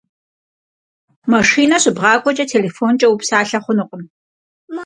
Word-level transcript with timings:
Машинэ 1.31 1.77
щыбгъакӏуэкӏэ 1.81 2.45
телефонкӏэ 2.51 3.07
упсалъэ 3.09 3.59
хъунукъым. 3.63 4.03